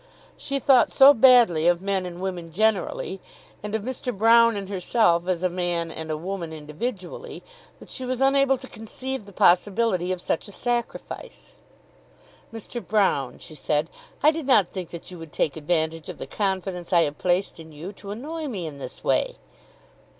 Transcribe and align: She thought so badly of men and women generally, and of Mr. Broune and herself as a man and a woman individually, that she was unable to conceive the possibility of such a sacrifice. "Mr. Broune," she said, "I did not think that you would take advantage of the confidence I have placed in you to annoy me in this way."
She 0.35 0.57
thought 0.57 0.91
so 0.91 1.13
badly 1.13 1.67
of 1.67 1.79
men 1.79 2.07
and 2.07 2.19
women 2.19 2.51
generally, 2.51 3.19
and 3.61 3.75
of 3.75 3.83
Mr. 3.83 4.11
Broune 4.11 4.57
and 4.57 4.67
herself 4.67 5.27
as 5.27 5.43
a 5.43 5.47
man 5.49 5.91
and 5.91 6.09
a 6.09 6.17
woman 6.17 6.51
individually, 6.51 7.43
that 7.79 7.91
she 7.91 8.03
was 8.03 8.19
unable 8.19 8.57
to 8.57 8.67
conceive 8.67 9.25
the 9.27 9.31
possibility 9.31 10.11
of 10.11 10.19
such 10.19 10.47
a 10.47 10.51
sacrifice. 10.51 11.51
"Mr. 12.51 12.81
Broune," 12.83 13.39
she 13.39 13.53
said, 13.53 13.91
"I 14.23 14.31
did 14.31 14.47
not 14.47 14.69
think 14.73 14.89
that 14.89 15.11
you 15.11 15.19
would 15.19 15.31
take 15.31 15.55
advantage 15.55 16.09
of 16.09 16.17
the 16.17 16.25
confidence 16.25 16.91
I 16.91 17.03
have 17.03 17.19
placed 17.19 17.59
in 17.59 17.71
you 17.71 17.93
to 17.93 18.09
annoy 18.09 18.47
me 18.47 18.65
in 18.65 18.79
this 18.79 19.03
way." 19.03 19.35